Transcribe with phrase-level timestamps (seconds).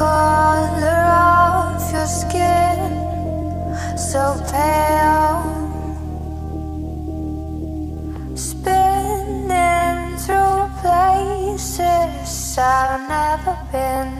[0.00, 2.78] color of your skin,
[3.98, 5.44] so pale.
[8.34, 14.19] Spinning through places I've never been.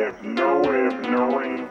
[0.00, 1.68] have no way of knowing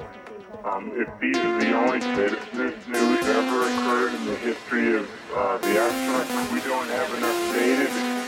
[0.63, 5.57] um, if these are the only citizen's news ever occurred in the history of uh,
[5.57, 6.53] the astronauts.
[6.53, 8.18] We don't have enough data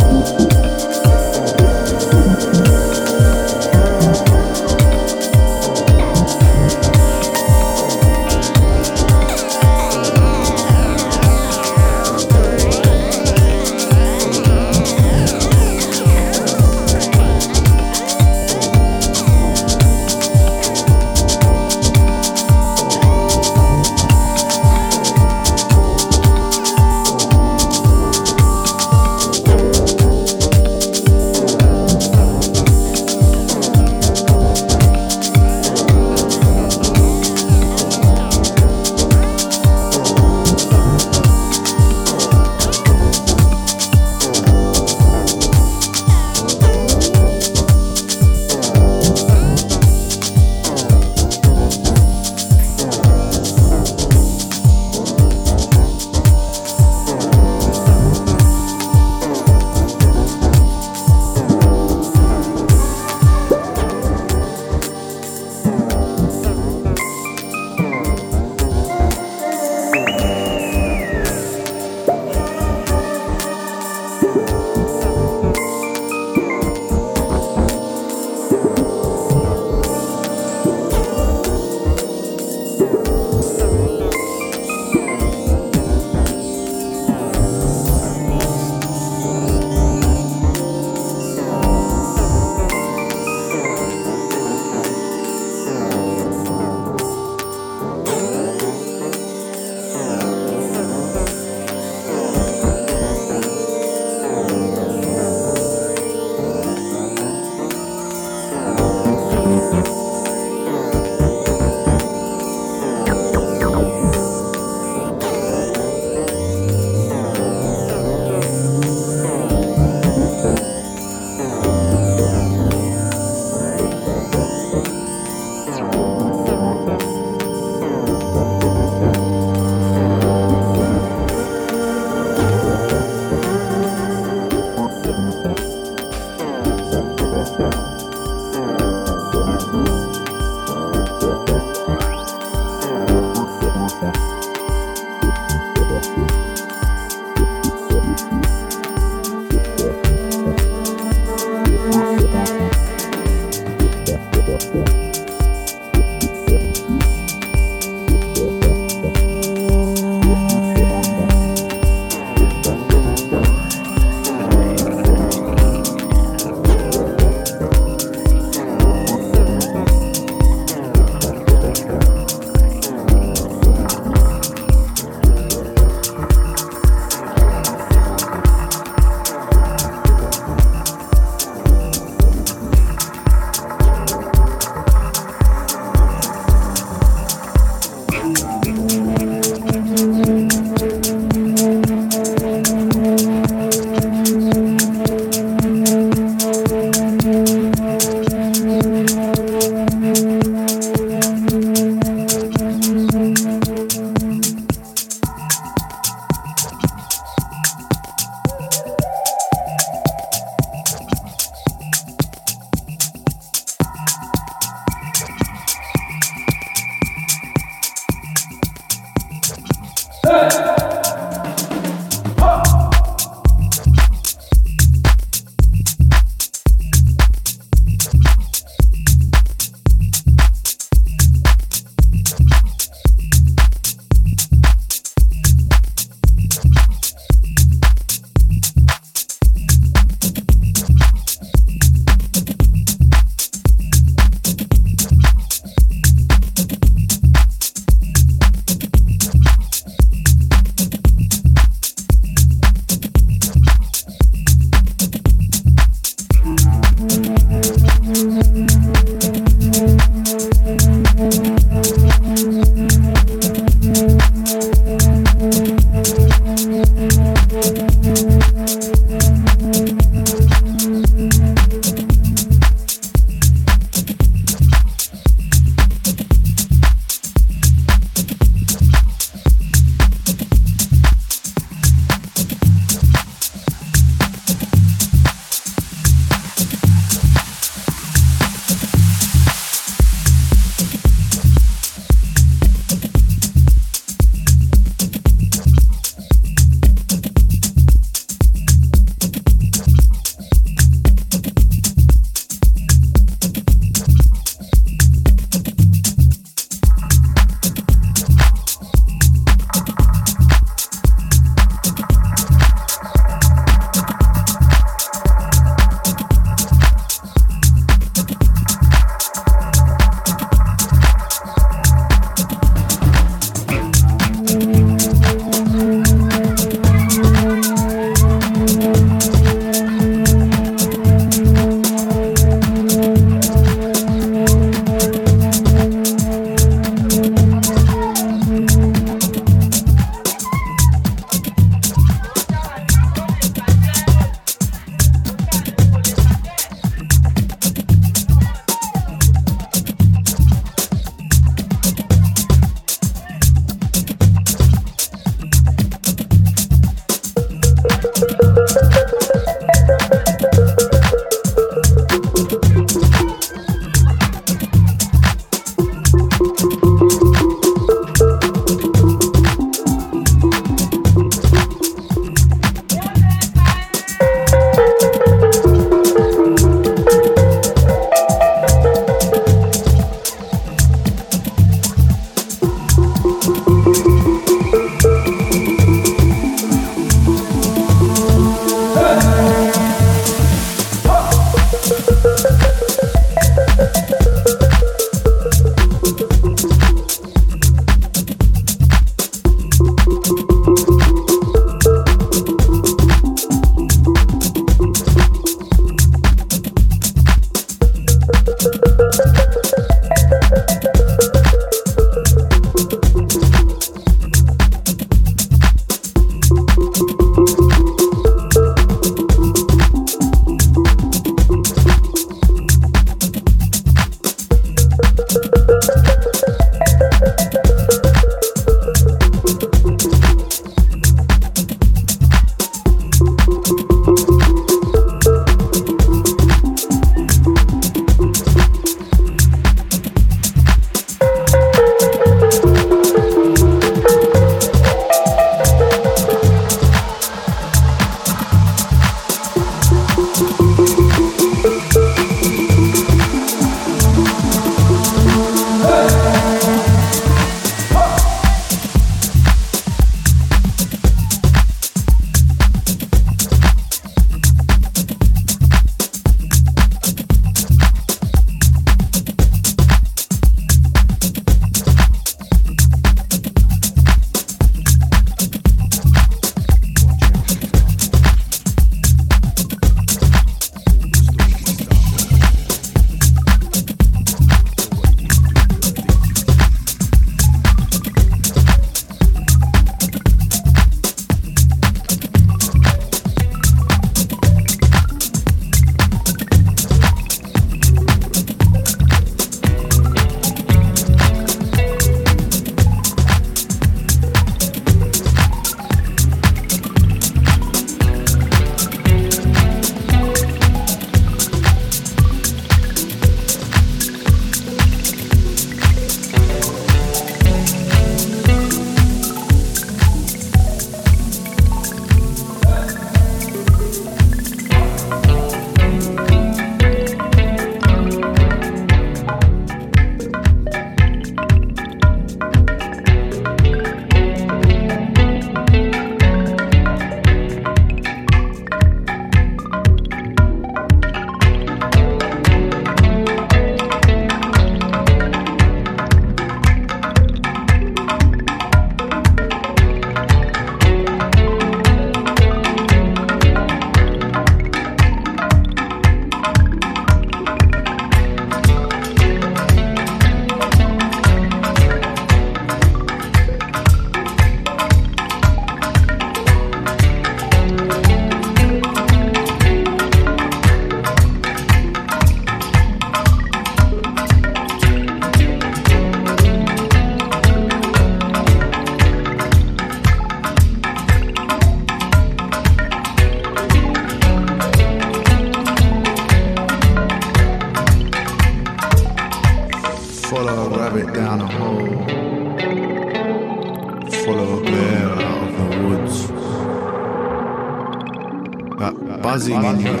[599.49, 600.00] buzzing in your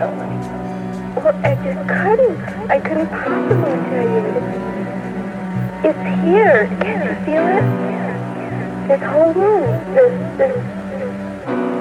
[0.00, 0.66] over each other?
[1.16, 2.38] Well, I just couldn't.
[2.70, 4.76] I couldn't possibly tell you.
[5.84, 6.66] It's, here.
[6.80, 7.66] Can you feel it?
[8.88, 10.54] This whole room, this, this,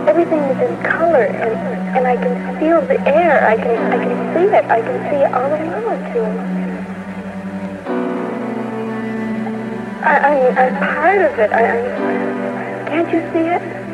[0.08, 3.48] everything is in color, and, and I can feel the air.
[3.48, 4.66] I can, I can see it.
[4.66, 6.66] I can see all around you.
[10.04, 11.52] I, I, I'm part of it.
[11.52, 13.85] I, I, can't you see it?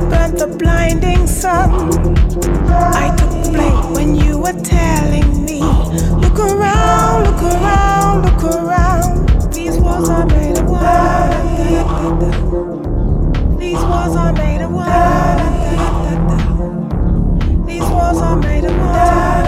[0.00, 1.70] that burnt the blinding sun.
[2.70, 9.28] I took blame when you were telling me, look around, look around, look around.
[9.52, 11.30] These walls are made of wood.
[13.58, 15.40] These walls are made of wood.
[17.66, 19.46] These walls are made of wood.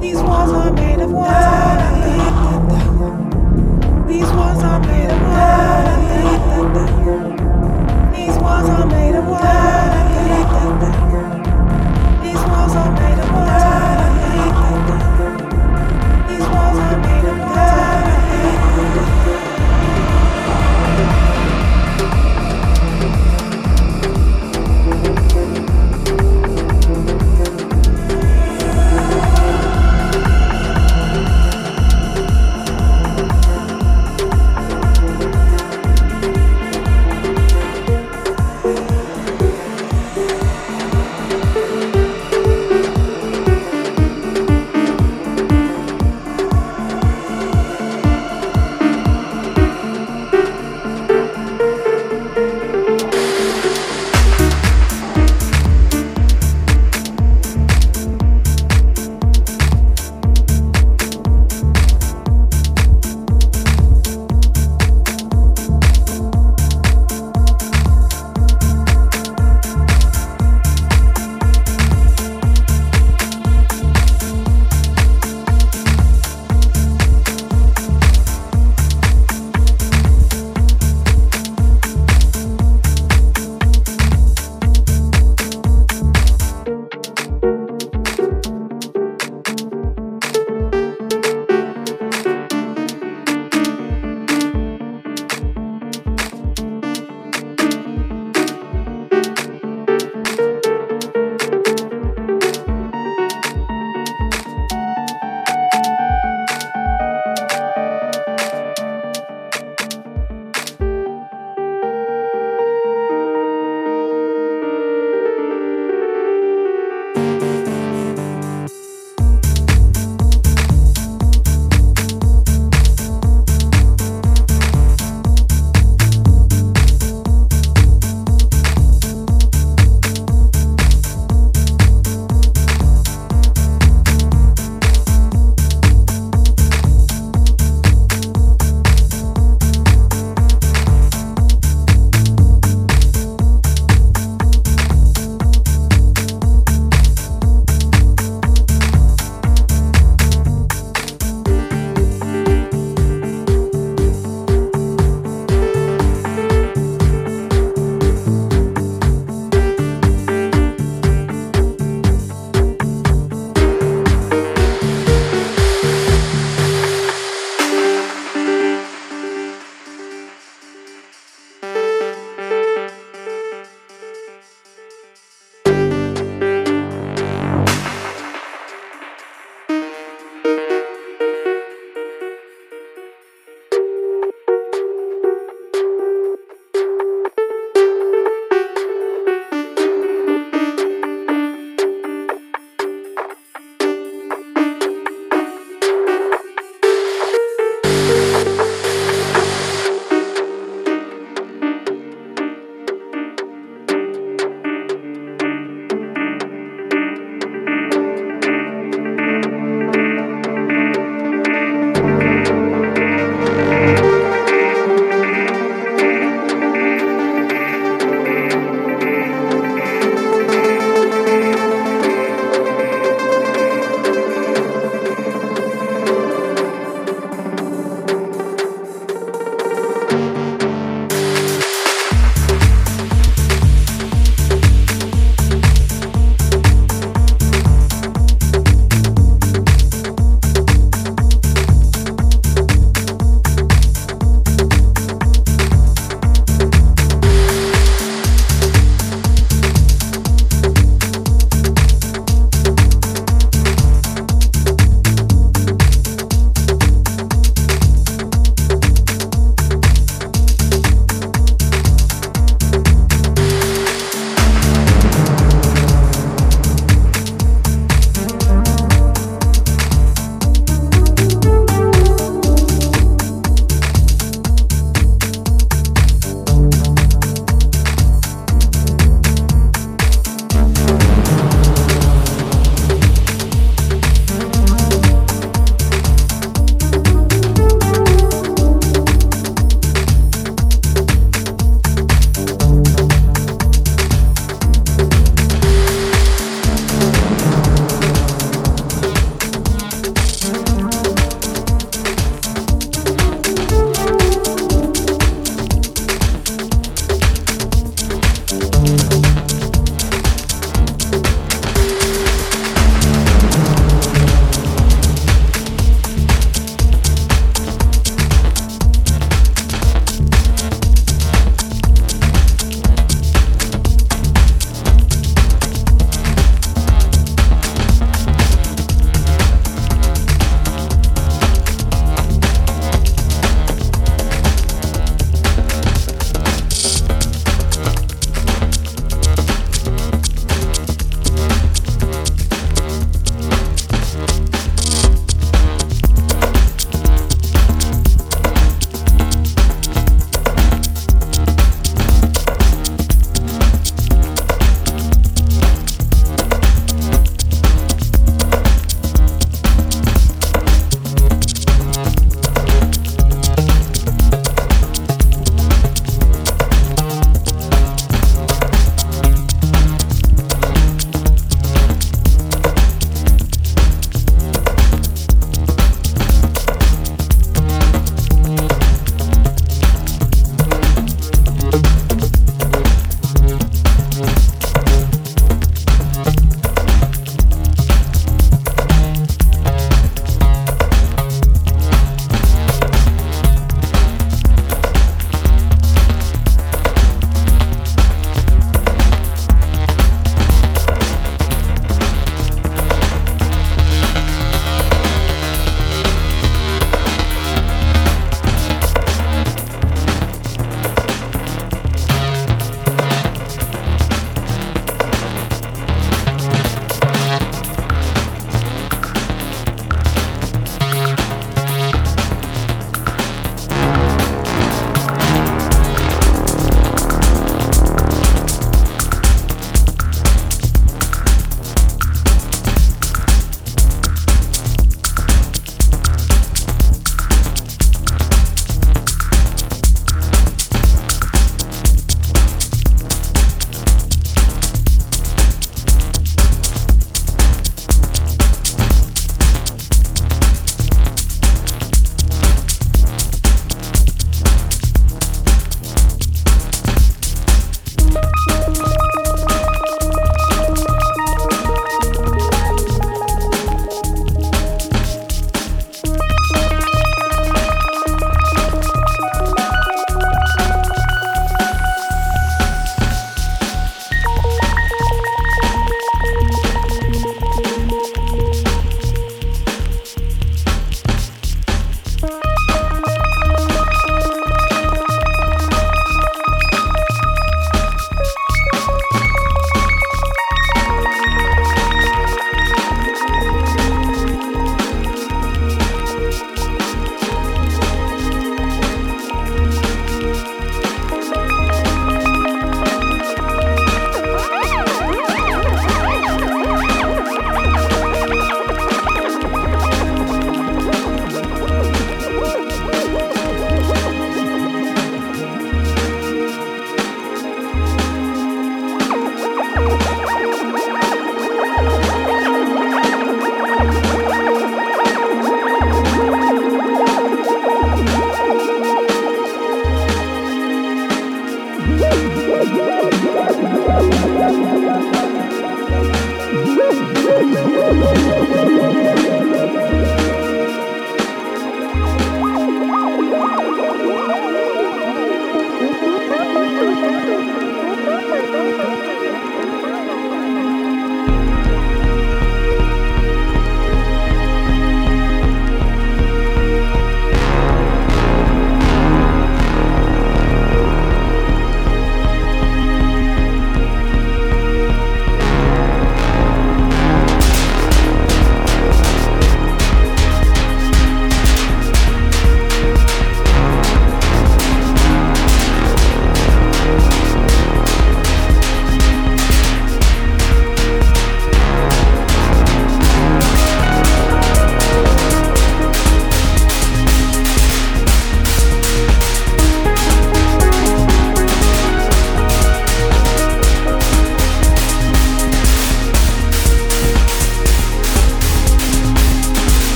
[0.00, 1.28] These walls are made of wood.
[4.08, 5.77] These walls are made of wood.
[8.66, 9.77] I made a world.